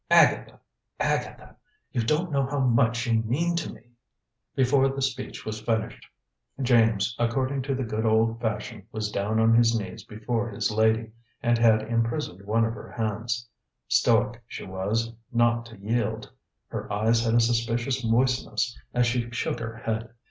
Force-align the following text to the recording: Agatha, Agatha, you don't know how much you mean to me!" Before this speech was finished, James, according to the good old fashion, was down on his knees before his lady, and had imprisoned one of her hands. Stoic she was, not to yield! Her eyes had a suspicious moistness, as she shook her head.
Agatha, 0.09 0.59
Agatha, 0.99 1.55
you 1.91 2.01
don't 2.01 2.31
know 2.31 2.43
how 2.47 2.57
much 2.59 3.05
you 3.05 3.21
mean 3.21 3.55
to 3.55 3.71
me!" 3.71 3.81
Before 4.55 4.89
this 4.89 5.11
speech 5.11 5.45
was 5.45 5.61
finished, 5.61 6.07
James, 6.59 7.15
according 7.19 7.61
to 7.61 7.75
the 7.75 7.83
good 7.83 8.03
old 8.03 8.41
fashion, 8.41 8.87
was 8.91 9.11
down 9.11 9.39
on 9.39 9.53
his 9.53 9.79
knees 9.79 10.03
before 10.03 10.49
his 10.49 10.71
lady, 10.71 11.11
and 11.43 11.59
had 11.59 11.83
imprisoned 11.83 12.43
one 12.47 12.65
of 12.65 12.73
her 12.73 12.89
hands. 12.89 13.47
Stoic 13.87 14.41
she 14.47 14.65
was, 14.65 15.13
not 15.31 15.67
to 15.67 15.77
yield! 15.77 16.31
Her 16.69 16.91
eyes 16.91 17.23
had 17.23 17.35
a 17.35 17.39
suspicious 17.39 18.03
moistness, 18.03 18.75
as 18.95 19.05
she 19.05 19.29
shook 19.29 19.59
her 19.59 19.75
head. 19.75 20.09